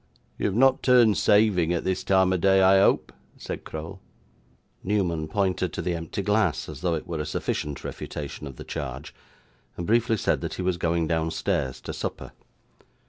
[0.39, 4.01] 'You have not turned saving, at this time of day, I hope?' said Crowl.
[4.83, 8.63] Newman pointed to the empty glass, as though it were a sufficient refutation of the
[8.63, 9.13] charge,
[9.77, 12.31] and briefly said that he was going downstairs to supper.